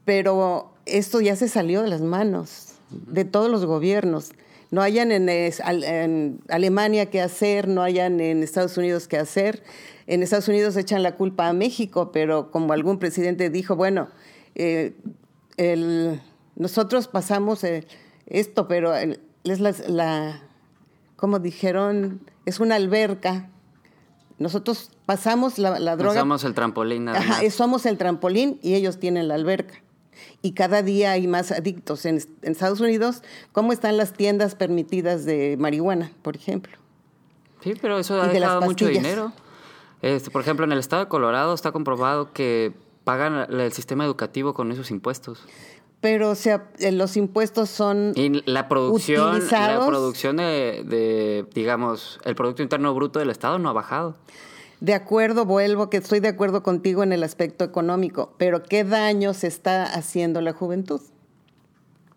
pero 0.09 0.71
esto 0.87 1.21
ya 1.21 1.35
se 1.35 1.47
salió 1.47 1.83
de 1.83 1.87
las 1.87 2.01
manos 2.01 2.73
de 2.89 3.25
todos 3.25 3.47
los 3.47 3.67
gobiernos. 3.67 4.31
No 4.71 4.81
hayan 4.81 5.11
en, 5.11 6.41
Alemania 6.49 7.11
qué 7.11 7.21
hacer, 7.21 7.67
no 7.67 7.83
hayan 7.83 8.19
en 8.19 8.41
Estados 8.41 8.75
Unidos 8.75 9.07
qué 9.07 9.17
hacer. 9.17 9.61
En 10.07 10.23
Estados 10.23 10.47
Unidos 10.47 10.75
echan 10.77 11.03
la 11.03 11.15
culpa 11.15 11.47
a 11.47 11.53
México, 11.53 12.11
pero 12.11 12.49
como 12.49 12.73
algún 12.73 12.97
presidente 12.97 13.51
dijo, 13.51 13.75
bueno, 13.75 14.07
eh, 14.55 14.95
nosotros 16.55 17.07
pasamos 17.07 17.63
eh, 17.63 17.85
esto, 18.25 18.67
pero 18.67 18.95
es 18.95 19.59
la, 19.89 20.41
como 21.17 21.37
dijeron, 21.37 22.19
es 22.47 22.59
una 22.59 22.77
alberca. 22.77 23.51
Nosotros 24.39 24.89
pasamos 25.05 25.59
la, 25.59 25.95
droga. 25.95 26.19
Somos 26.19 26.43
el 26.45 26.55
trampolín. 26.55 27.09
Ajá, 27.09 27.47
somos 27.51 27.85
el 27.85 27.99
trampolín 27.99 28.57
y 28.63 28.73
ellos 28.73 28.97
tienen 28.97 29.27
la 29.27 29.35
alberca 29.35 29.83
y 30.41 30.53
cada 30.53 30.81
día 30.81 31.11
hay 31.11 31.27
más 31.27 31.51
adictos. 31.51 32.05
En, 32.05 32.21
Estados 32.41 32.79
Unidos, 32.79 33.21
¿cómo 33.51 33.73
están 33.73 33.97
las 33.97 34.13
tiendas 34.13 34.55
permitidas 34.55 35.25
de 35.25 35.57
marihuana, 35.59 36.11
por 36.21 36.35
ejemplo? 36.35 36.77
Sí, 37.61 37.73
pero 37.81 37.99
eso 37.99 38.21
ha 38.21 38.27
dejado 38.27 38.61
mucho 38.61 38.87
dinero. 38.87 39.33
Este, 40.01 40.31
por 40.31 40.41
ejemplo, 40.41 40.65
en 40.65 40.71
el 40.71 40.79
estado 40.79 41.03
de 41.03 41.09
Colorado 41.09 41.53
está 41.53 41.71
comprobado 41.71 42.31
que 42.31 42.73
pagan 43.03 43.51
el 43.51 43.73
sistema 43.73 44.05
educativo 44.05 44.53
con 44.53 44.71
esos 44.71 44.91
impuestos. 44.91 45.45
Pero 46.01 46.29
o 46.29 46.35
sea, 46.35 46.69
eh, 46.79 46.93
los 46.93 47.17
impuestos 47.17 47.69
son 47.69 48.13
y 48.15 48.41
la 48.49 48.69
producción, 48.69 49.43
la 49.51 49.85
producción 49.85 50.37
de, 50.37 51.45
digamos, 51.53 52.19
el 52.23 52.35
producto 52.35 52.63
interno 52.63 52.93
bruto 52.93 53.19
del 53.19 53.29
estado 53.29 53.59
no 53.59 53.67
ha 53.69 53.73
bajado. 53.73 54.15
De 54.79 54.93
acuerdo, 54.93 55.45
vuelvo, 55.45 55.89
que 55.89 55.97
estoy 55.97 56.19
de 56.21 56.29
acuerdo 56.29 56.63
contigo 56.63 57.03
en 57.03 57.11
el 57.11 57.23
aspecto 57.23 57.65
económico, 57.65 58.33
pero 58.37 58.63
¿qué 58.63 58.83
daño 58.83 59.33
se 59.33 59.47
está 59.47 59.83
haciendo 59.83 60.41
la 60.41 60.53
juventud? 60.53 61.01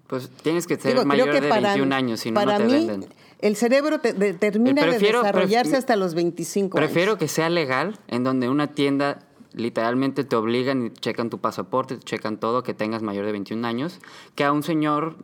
Pues 0.07 0.28
tienes 0.42 0.66
que 0.66 0.76
ser 0.76 1.04
mayor 1.04 1.33
de 1.33 1.40
21 1.40 1.95
años, 1.95 2.21
si 2.21 2.31
no, 2.31 2.45
no 2.45 2.57
te 2.57 2.66
venden. 2.66 3.07
El 3.40 3.57
cerebro 3.57 3.99
termina 4.00 4.87
de 4.87 4.99
desarrollarse 4.99 5.76
hasta 5.76 5.97
los 5.97 6.14
25 6.14 6.76
prefiero 6.76 7.19
que 7.19 7.26
sea 7.26 7.50
legal, 7.50 7.99
en 8.07 8.23
donde 8.23 8.49
una 8.49 8.69
tienda 8.69 9.19
literalmente 9.54 10.23
te 10.23 10.37
obligan 10.37 10.87
y 10.87 10.90
checan 10.90 11.31
tu 11.31 11.38
pasaporte, 11.38 11.97
te 11.97 12.04
checan 12.04 12.38
todo, 12.38 12.62
que 12.62 12.75
tengas 12.75 13.02
mayor 13.02 13.26
de 13.26 13.33
21 13.33 13.66
años, 13.66 13.99
que 14.37 14.45
a 14.45 14.52
un 14.52 14.62
señor 14.62 15.16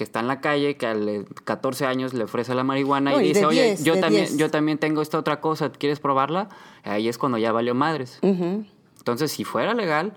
que 0.00 0.04
está 0.04 0.20
en 0.20 0.28
la 0.28 0.40
calle, 0.40 0.78
que 0.78 0.86
a 0.86 0.96
14 1.44 1.84
años 1.84 2.14
le 2.14 2.24
ofrece 2.24 2.54
la 2.54 2.64
marihuana 2.64 3.22
y, 3.22 3.28
dice, 3.28 3.44
oye, 3.44 3.76
yo 3.82 4.00
también, 4.00 4.38
yo 4.38 4.50
también 4.50 4.78
tengo 4.78 5.02
esta 5.02 5.18
otra 5.18 5.42
cosa, 5.42 5.70
¿quieres 5.72 6.00
probarla? 6.00 6.48
Ahí 6.84 7.06
es 7.06 7.18
cuando 7.18 7.36
ya 7.36 7.52
valió 7.52 7.74
madres. 7.74 8.18
Entonces, 8.22 9.30
si 9.30 9.44
fuera 9.44 9.74
legal, 9.74 10.14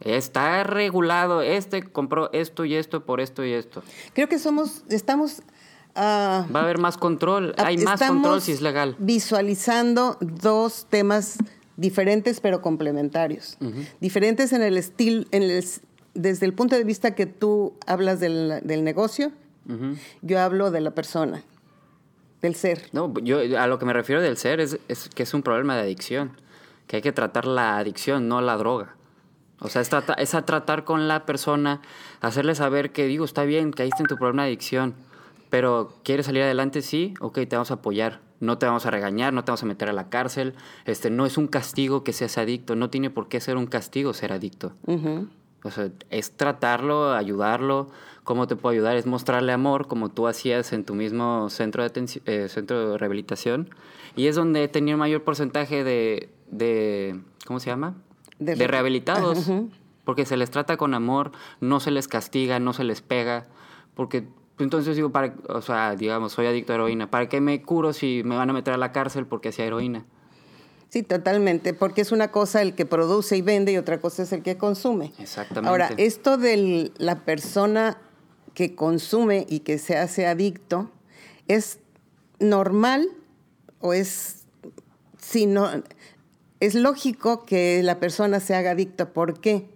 está 0.00 0.64
regulado, 0.64 1.40
este 1.40 1.82
compró 1.82 2.30
esto 2.34 2.66
y 2.66 2.74
esto 2.74 3.06
por 3.06 3.22
esto 3.22 3.42
y 3.42 3.54
esto. 3.54 3.82
Creo 4.12 4.28
que 4.28 4.38
somos, 4.38 4.84
estamos... 4.90 5.40
Ah, 5.94 6.46
Va 6.54 6.60
a 6.60 6.64
haber 6.64 6.76
más 6.76 6.98
control, 6.98 7.54
hay 7.56 7.78
más 7.78 8.02
control 8.02 8.42
si 8.42 8.52
es 8.52 8.60
legal. 8.60 8.96
Visualizando 8.98 10.18
dos 10.20 10.88
temas 10.90 11.38
diferentes 11.78 12.40
pero 12.40 12.60
complementarios. 12.60 13.56
Diferentes 13.98 14.52
en 14.52 14.60
el 14.60 14.76
estilo, 14.76 15.24
en 15.30 15.42
el 15.42 15.52
desde 16.14 16.46
el 16.46 16.54
punto 16.54 16.76
de 16.76 16.84
vista 16.84 17.14
que 17.14 17.26
tú 17.26 17.74
hablas 17.86 18.20
del, 18.20 18.84
negocio, 18.84 19.32
yo 20.22 20.40
hablo 20.40 20.70
de 20.70 20.80
la 20.80 20.90
persona, 20.92 21.42
del 22.40 22.54
ser. 22.54 22.88
No, 22.92 23.12
yo 23.22 23.38
a 23.58 23.66
lo 23.66 23.78
que 23.78 23.86
me 23.86 23.92
refiero 23.92 24.20
del 24.20 24.36
ser 24.36 24.60
es, 24.60 24.78
que 25.14 25.22
es 25.22 25.34
un 25.34 25.42
problema 25.42 25.76
de 25.76 25.82
adicción, 25.82 26.32
que 26.86 26.96
hay 26.96 27.02
que 27.02 27.12
tratar 27.12 27.46
la 27.46 27.78
adicción, 27.78 28.28
no 28.28 28.40
la 28.40 28.56
droga. 28.56 28.96
O 29.60 29.68
sea, 29.68 29.80
es, 29.80 29.90
es 30.18 30.34
a 30.34 30.44
tratar 30.44 30.84
con 30.84 31.06
la 31.06 31.24
persona, 31.24 31.80
hacerle 32.20 32.54
saber 32.54 32.90
que, 32.90 33.06
digo, 33.06 33.24
está 33.24 33.44
bien, 33.44 33.70
caíste 33.70 34.02
en 34.02 34.08
tu 34.08 34.16
problema 34.16 34.42
de 34.42 34.48
adicción, 34.48 34.94
pero 35.52 35.92
¿quieres 36.02 36.26
salir 36.26 36.42
adelante? 36.42 36.82
Sí, 36.82 37.14
ok, 37.20 37.34
te 37.48 37.56
vamos 37.56 37.70
a 37.70 37.74
apoyar. 37.74 38.20
No 38.40 38.58
te 38.58 38.66
vamos 38.66 38.86
a 38.86 38.90
regañar, 38.90 39.32
no 39.32 39.44
te 39.44 39.52
vamos 39.52 39.62
a 39.62 39.66
meter 39.66 39.88
a 39.88 39.92
la 39.92 40.08
cárcel. 40.08 40.54
Este, 40.84 41.10
no 41.10 41.26
es 41.26 41.38
un 41.38 41.46
castigo 41.46 42.02
que 42.02 42.12
seas 42.12 42.38
adicto, 42.38 42.74
no 42.74 42.90
tiene 42.90 43.08
por 43.08 43.28
qué 43.28 43.38
ser 43.38 43.56
un 43.56 43.66
castigo 43.66 44.14
ser 44.14 44.32
adicto. 44.32 44.72
O 45.64 45.70
sea, 45.70 45.90
es 46.10 46.36
tratarlo, 46.36 47.12
ayudarlo. 47.12 47.88
¿Cómo 48.24 48.46
te 48.46 48.56
puedo 48.56 48.72
ayudar? 48.72 48.96
Es 48.96 49.06
mostrarle 49.06 49.52
amor, 49.52 49.88
como 49.88 50.08
tú 50.08 50.26
hacías 50.26 50.72
en 50.72 50.84
tu 50.84 50.94
mismo 50.94 51.50
centro 51.50 51.88
de, 51.88 52.20
eh, 52.26 52.48
centro 52.48 52.92
de 52.92 52.98
rehabilitación. 52.98 53.70
Y 54.16 54.26
es 54.26 54.36
donde 54.36 54.64
he 54.64 54.68
tenido 54.68 54.98
mayor 54.98 55.22
porcentaje 55.22 55.84
de, 55.84 56.28
de 56.50 57.20
¿cómo 57.46 57.60
se 57.60 57.70
llama? 57.70 57.94
De, 58.38 58.54
rehabilitados. 58.66 59.50
Porque 60.04 60.26
se 60.26 60.36
les 60.36 60.50
trata 60.50 60.76
con 60.76 60.94
amor, 60.94 61.30
no 61.60 61.78
se 61.78 61.92
les 61.92 62.08
castiga, 62.08 62.58
no 62.58 62.72
se 62.72 62.82
les 62.82 63.02
pega. 63.02 63.46
Porque 63.94 64.26
entonces 64.58 64.96
digo, 64.96 65.10
para, 65.10 65.34
o 65.48 65.62
sea, 65.62 65.94
digamos, 65.94 66.32
soy 66.32 66.46
adicto 66.46 66.72
a 66.72 66.76
heroína. 66.76 67.10
¿Para 67.10 67.28
qué 67.28 67.40
me 67.40 67.62
curo 67.62 67.92
si 67.92 68.22
me 68.24 68.36
van 68.36 68.50
a 68.50 68.52
meter 68.52 68.74
a 68.74 68.78
la 68.78 68.92
cárcel 68.92 69.26
porque 69.26 69.50
hacía 69.50 69.64
heroína? 69.64 70.04
Sí, 70.92 71.02
totalmente, 71.02 71.72
porque 71.72 72.02
es 72.02 72.12
una 72.12 72.30
cosa 72.30 72.60
el 72.60 72.74
que 72.74 72.84
produce 72.84 73.34
y 73.34 73.40
vende 73.40 73.72
y 73.72 73.78
otra 73.78 73.98
cosa 73.98 74.24
es 74.24 74.32
el 74.34 74.42
que 74.42 74.58
consume. 74.58 75.14
Exactamente. 75.18 75.70
Ahora, 75.70 75.90
esto 75.96 76.36
de 76.36 76.92
la 76.98 77.20
persona 77.20 77.96
que 78.52 78.74
consume 78.74 79.46
y 79.48 79.60
que 79.60 79.78
se 79.78 79.96
hace 79.96 80.26
adicto, 80.26 80.90
¿es 81.48 81.78
normal 82.40 83.08
o 83.80 83.94
es, 83.94 84.42
si 85.18 85.46
no, 85.46 85.66
es 86.60 86.74
lógico 86.74 87.46
que 87.46 87.82
la 87.82 87.98
persona 87.98 88.38
se 88.38 88.54
haga 88.54 88.72
adicta? 88.72 89.14
¿Por 89.14 89.40
qué? 89.40 89.70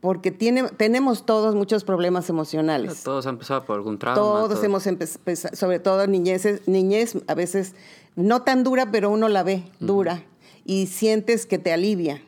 Porque 0.00 0.30
tiene, 0.30 0.62
tenemos 0.76 1.26
todos 1.26 1.56
muchos 1.56 1.82
problemas 1.82 2.30
emocionales. 2.30 3.02
Todos 3.02 3.26
han 3.26 3.34
empezado 3.34 3.64
por 3.64 3.74
algún 3.74 3.98
trauma. 3.98 4.14
Todos, 4.14 4.62
hemos 4.62 4.86
empezado, 4.86 5.56
sobre 5.56 5.80
todo 5.80 6.06
niñez, 6.06 6.60
niñez 6.68 7.16
a 7.26 7.34
veces 7.34 7.74
no 8.14 8.42
tan 8.42 8.62
dura, 8.62 8.92
pero 8.92 9.10
uno 9.10 9.28
la 9.28 9.42
ve 9.42 9.64
dura 9.80 10.22
y 10.66 10.86
sientes 10.86 11.46
que 11.46 11.58
te 11.58 11.72
alivia. 11.72 12.20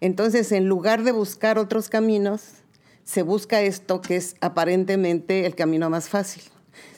Entonces, 0.00 0.52
en 0.52 0.68
lugar 0.68 1.02
de 1.02 1.12
buscar 1.12 1.58
otros 1.58 1.88
caminos, 1.88 2.42
se 3.04 3.22
busca 3.22 3.62
esto 3.62 4.00
que 4.00 4.16
es 4.16 4.36
aparentemente 4.40 5.46
el 5.46 5.54
camino 5.54 5.90
más 5.90 6.08
fácil. 6.08 6.42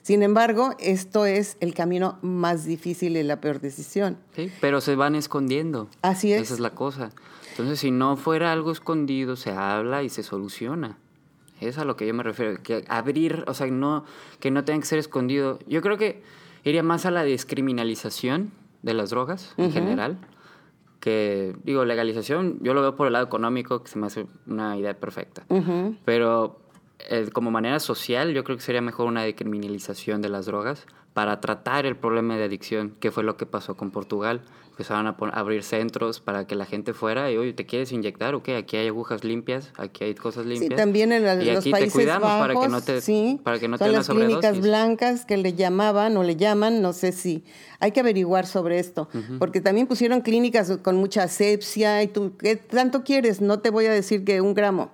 Sin 0.02 0.22
embargo, 0.22 0.74
esto 0.80 1.26
es 1.26 1.56
el 1.60 1.74
camino 1.74 2.18
más 2.22 2.64
difícil 2.64 3.16
y 3.16 3.22
la 3.22 3.40
peor 3.40 3.60
decisión. 3.60 4.18
Sí, 4.34 4.50
pero 4.60 4.80
se 4.80 4.96
van 4.96 5.14
escondiendo. 5.14 5.88
Así 6.02 6.32
es. 6.32 6.42
Esa 6.42 6.54
es 6.54 6.60
la 6.60 6.70
cosa. 6.70 7.10
Entonces, 7.50 7.80
si 7.80 7.90
no 7.90 8.16
fuera 8.16 8.52
algo 8.52 8.72
escondido, 8.72 9.36
se 9.36 9.50
habla 9.50 10.02
y 10.02 10.08
se 10.08 10.22
soluciona. 10.22 10.98
Es 11.60 11.78
a 11.78 11.84
lo 11.84 11.96
que 11.96 12.06
yo 12.06 12.14
me 12.14 12.24
refiero. 12.24 12.60
Que 12.62 12.84
abrir, 12.88 13.44
o 13.46 13.54
sea, 13.54 13.68
no, 13.68 14.04
que 14.40 14.50
no 14.50 14.64
tenga 14.64 14.80
que 14.80 14.86
ser 14.86 14.98
escondido. 14.98 15.60
Yo 15.68 15.82
creo 15.82 15.96
que 15.96 16.22
iría 16.64 16.82
más 16.82 17.06
a 17.06 17.12
la 17.12 17.22
descriminalización 17.22 18.50
de 18.82 18.94
las 18.94 19.10
drogas 19.10 19.54
en 19.56 19.70
general 19.70 20.18
que, 21.02 21.56
digo, 21.64 21.84
legalización, 21.84 22.60
yo 22.62 22.74
lo 22.74 22.80
veo 22.80 22.94
por 22.94 23.08
el 23.08 23.14
lado 23.14 23.24
económico, 23.24 23.82
que 23.82 23.88
se 23.88 23.98
me 23.98 24.06
hace 24.06 24.24
una 24.46 24.76
idea 24.76 24.94
perfecta. 24.94 25.44
Pero 26.04 26.60
eh, 27.10 27.28
como 27.32 27.50
manera 27.50 27.80
social, 27.80 28.32
yo 28.32 28.44
creo 28.44 28.56
que 28.56 28.62
sería 28.62 28.80
mejor 28.80 29.08
una 29.08 29.24
decriminalización 29.24 30.22
de 30.22 30.28
las 30.28 30.46
drogas 30.46 30.86
para 31.14 31.40
tratar 31.40 31.86
el 31.86 31.96
problema 31.96 32.36
de 32.36 32.44
adicción, 32.44 32.94
que 32.98 33.10
fue 33.10 33.22
lo 33.22 33.36
que 33.36 33.46
pasó 33.46 33.76
con 33.76 33.90
Portugal. 33.90 34.42
Empezaron 34.70 35.06
a, 35.06 35.16
abrir 35.38 35.62
centros 35.62 36.20
para 36.20 36.46
que 36.46 36.54
la 36.54 36.64
gente 36.64 36.94
fuera 36.94 37.30
y, 37.30 37.36
oye, 37.36 37.52
¿te 37.52 37.66
quieres 37.66 37.92
inyectar? 37.92 38.34
Ok, 38.34 38.48
aquí 38.50 38.78
hay 38.78 38.88
agujas 38.88 39.22
limpias, 39.22 39.70
aquí 39.76 40.04
hay 40.04 40.14
cosas 40.14 40.46
limpias. 40.46 40.70
Sí, 40.70 40.76
también 40.76 41.12
en 41.12 41.24
los 41.24 41.58
aquí 41.58 41.70
países 41.70 41.92
te 41.92 41.98
cuidamos 41.98 42.22
bajos, 42.22 42.40
para 42.40 42.60
que 42.60 42.68
no 42.68 42.80
te, 42.80 43.00
sí, 43.02 43.38
para 43.44 43.58
que 43.58 43.68
no 43.68 43.76
son 43.76 43.88
te 43.88 43.92
las 43.92 44.08
clínicas 44.08 44.60
blancas 44.60 45.26
que 45.26 45.36
le 45.36 45.52
llamaban 45.52 46.16
o 46.16 46.22
le 46.22 46.36
llaman, 46.36 46.80
no 46.80 46.94
sé 46.94 47.12
si. 47.12 47.44
Hay 47.80 47.92
que 47.92 48.00
averiguar 48.00 48.46
sobre 48.46 48.78
esto, 48.78 49.08
porque 49.38 49.60
también 49.60 49.86
pusieron 49.86 50.22
clínicas 50.22 50.78
con 50.82 50.96
mucha 50.96 51.24
asepsia 51.24 52.02
y 52.02 52.08
tú, 52.08 52.36
¿qué 52.38 52.56
tanto 52.56 53.04
quieres? 53.04 53.42
No 53.42 53.58
te 53.58 53.68
voy 53.68 53.86
a 53.86 53.92
decir 53.92 54.24
que 54.24 54.40
un 54.40 54.54
gramo. 54.54 54.90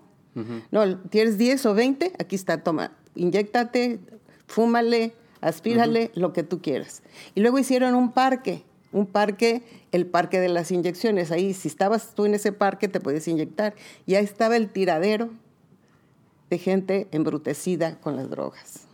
No, 0.70 0.98
¿tienes 1.08 1.38
10 1.38 1.66
o 1.66 1.74
20? 1.74 2.12
Aquí 2.18 2.36
está, 2.36 2.62
toma, 2.62 2.92
inyectate, 3.14 4.00
fúmale, 4.46 5.14
aspírale, 5.40 6.10
lo 6.14 6.32
que 6.32 6.42
tú 6.42 6.60
quieras. 6.60 7.02
Y 7.34 7.40
luego 7.40 7.58
hicieron 7.58 7.94
un 7.94 8.12
parque, 8.12 8.64
un 8.92 9.06
parque, 9.06 9.62
el 9.92 10.06
parque 10.06 10.40
de 10.40 10.48
las 10.48 10.70
inyecciones. 10.70 11.30
Ahí, 11.30 11.54
si 11.54 11.68
estabas 11.68 12.14
tú 12.14 12.24
en 12.24 12.34
ese 12.34 12.52
parque, 12.52 12.88
te 12.88 13.00
puedes 13.00 13.28
inyectar. 13.28 13.74
Y 14.06 14.14
ahí 14.14 14.24
estaba 14.24 14.56
el 14.56 14.68
tiradero 14.70 15.30
de 16.50 16.58
gente 16.58 17.08
embrutecida 17.12 17.96
con 18.00 18.16
las 18.16 18.30
drogas. 18.30 18.88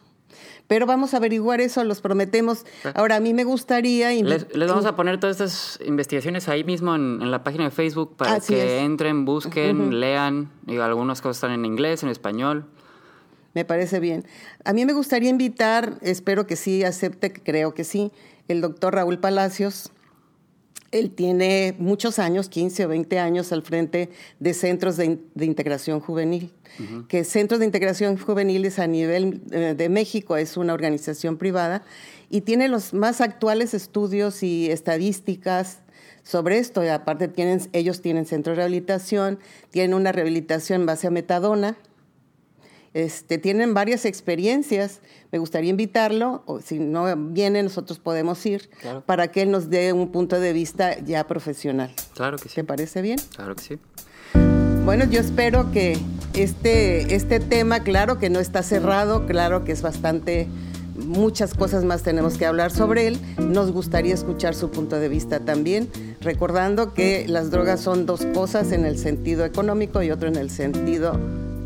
Pero 0.66 0.86
vamos 0.86 1.12
a 1.12 1.18
averiguar 1.18 1.60
eso, 1.60 1.84
los 1.84 2.00
prometemos. 2.00 2.64
Ahora, 2.94 3.16
a 3.16 3.20
mí 3.20 3.34
me 3.34 3.44
gustaría... 3.44 4.10
Les, 4.12 4.46
vamos 4.66 4.86
a 4.86 4.96
poner 4.96 5.20
todas 5.20 5.38
estas 5.40 5.86
investigaciones 5.86 6.48
ahí 6.48 6.64
mismo 6.64 6.94
en, 6.94 7.30
la 7.30 7.44
página 7.44 7.64
de 7.64 7.70
Facebook 7.70 8.16
para 8.16 8.40
que 8.40 8.80
entren, 8.80 9.26
busquen, 9.26 10.00
lean. 10.00 10.50
Y 10.66 10.78
algunas 10.78 11.20
cosas 11.20 11.36
están 11.36 11.52
en 11.52 11.66
inglés, 11.66 12.02
en 12.02 12.08
español. 12.08 12.64
Me 13.54 13.64
parece 13.64 14.00
bien. 14.00 14.24
A 14.64 14.72
mí 14.72 14.84
me 14.84 14.92
gustaría 14.92 15.30
invitar, 15.30 15.98
espero 16.02 16.46
que 16.46 16.56
sí 16.56 16.82
acepte, 16.82 17.32
creo 17.32 17.72
que 17.72 17.84
sí, 17.84 18.12
el 18.48 18.60
doctor 18.60 18.94
Raúl 18.94 19.20
Palacios. 19.20 19.90
Él 20.90 21.10
tiene 21.10 21.74
muchos 21.78 22.20
años, 22.20 22.48
15 22.48 22.84
o 22.84 22.88
20 22.88 23.18
años 23.18 23.52
al 23.52 23.62
frente 23.62 24.10
de 24.38 24.54
centros 24.54 24.96
de, 24.96 25.18
integración 25.40 25.98
juvenil, 25.98 26.52
que 27.08 27.24
Centros 27.24 27.58
de 27.58 27.66
Integración 27.66 28.16
Juveniles 28.16 28.78
a 28.78 28.86
nivel 28.86 29.42
eh, 29.50 29.74
de 29.76 29.88
México 29.88 30.36
es 30.36 30.56
una 30.56 30.72
organización 30.72 31.36
privada 31.36 31.82
y 32.30 32.42
tiene 32.42 32.68
los 32.68 32.94
más 32.94 33.20
actuales 33.20 33.74
estudios 33.74 34.42
y 34.44 34.70
estadísticas 34.70 35.80
sobre 36.22 36.58
esto. 36.58 36.84
Y 36.84 36.88
aparte 36.88 37.28
tienen, 37.28 37.60
ellos 37.72 38.00
tienen 38.00 38.26
centro 38.26 38.52
de 38.52 38.56
rehabilitación, 38.56 39.38
tienen 39.70 39.94
una 39.94 40.12
rehabilitación 40.12 40.82
en 40.82 40.86
base 40.86 41.06
a 41.06 41.10
metadona, 41.10 41.76
este, 42.94 43.38
tienen 43.38 43.74
varias 43.74 44.04
experiencias. 44.04 45.00
Me 45.32 45.38
gustaría 45.38 45.70
invitarlo, 45.70 46.44
o 46.46 46.60
si 46.60 46.78
no 46.78 47.14
viene, 47.16 47.62
nosotros 47.62 47.98
podemos 47.98 48.44
ir, 48.46 48.70
para 49.04 49.28
que 49.28 49.42
él 49.42 49.50
nos 49.50 49.68
dé 49.68 49.92
un 49.92 50.10
punto 50.12 50.38
de 50.40 50.52
vista 50.52 50.98
ya 51.00 51.26
profesional. 51.26 51.92
Claro 52.14 52.38
que 52.38 52.48
sí. 52.48 52.54
¿Te 52.54 52.64
parece 52.64 53.02
bien? 53.02 53.18
Claro 53.34 53.56
que 53.56 53.62
sí. 53.62 53.78
Bueno, 54.84 55.06
yo 55.06 55.20
espero 55.20 55.72
que 55.72 55.98
este, 56.34 57.14
este 57.14 57.40
tema, 57.40 57.80
claro 57.80 58.18
que 58.18 58.30
no 58.30 58.38
está 58.38 58.62
cerrado, 58.62 59.26
claro 59.26 59.64
que 59.64 59.72
es 59.72 59.82
bastante, 59.82 60.46
muchas 60.94 61.54
cosas 61.54 61.84
más 61.84 62.02
tenemos 62.02 62.36
que 62.36 62.46
hablar 62.46 62.70
sobre 62.70 63.08
él. 63.08 63.18
Nos 63.38 63.72
gustaría 63.72 64.14
escuchar 64.14 64.54
su 64.54 64.70
punto 64.70 65.00
de 65.00 65.08
vista 65.08 65.40
también, 65.40 65.88
recordando 66.20 66.94
que 66.94 67.26
las 67.26 67.50
drogas 67.50 67.80
son 67.80 68.06
dos 68.06 68.24
cosas 68.34 68.70
en 68.72 68.84
el 68.84 68.98
sentido 68.98 69.44
económico 69.44 70.02
y 70.02 70.10
otro 70.10 70.28
en 70.28 70.36
el 70.36 70.50
sentido 70.50 71.18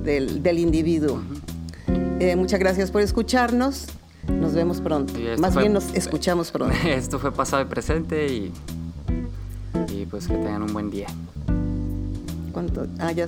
del, 0.02 0.58
individuo. 0.58 1.20
Eh, 2.20 2.36
muchas 2.36 2.60
gracias 2.60 2.90
por 2.90 3.02
escucharnos. 3.02 3.86
Nos 4.28 4.54
vemos 4.54 4.80
pronto. 4.80 5.14
Más 5.38 5.56
bien 5.56 5.72
nos 5.72 5.94
escuchamos 5.94 6.50
pronto. 6.50 6.76
Esto 6.86 7.18
fue 7.18 7.32
pasado 7.32 7.62
y 7.62 7.66
presente 7.66 8.26
y, 8.26 8.52
y 9.90 10.06
pues 10.06 10.26
que 10.26 10.34
tengan 10.34 10.62
un 10.62 10.72
buen 10.72 10.90
día. 10.90 11.06
¿Cuánto? 12.52 12.86
Ah, 12.98 13.12
ya 13.12 13.26